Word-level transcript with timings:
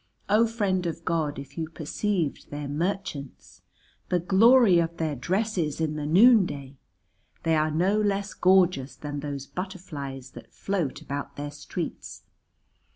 O 0.29 0.47
Friend 0.47 0.87
of 0.87 1.05
God, 1.05 1.37
if 1.37 1.59
you 1.59 1.69
perceived 1.69 2.49
their 2.49 2.67
merchants! 2.67 3.61
The 4.09 4.19
glory 4.19 4.79
of 4.79 4.97
their 4.97 5.15
dresses 5.15 5.79
in 5.79 5.95
the 5.95 6.07
noonday! 6.07 6.77
They 7.43 7.55
are 7.55 7.69
no 7.69 8.01
less 8.01 8.33
gorgeous 8.33 8.95
than 8.95 9.19
those 9.19 9.45
butterflies 9.45 10.31
that 10.31 10.51
float 10.55 11.03
about 11.03 11.35
their 11.35 11.51
streets. 11.51 12.23